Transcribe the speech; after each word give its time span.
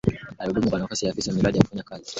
Alihudumu 0.37 0.69
kwa 0.69 0.79
nafasi 0.79 1.05
ya 1.05 1.11
Afisa 1.11 1.31
Miradi 1.33 1.57
na 1.59 1.63
kufanya 1.65 1.83
kazi 1.83 2.03
Serikalini 2.05 2.09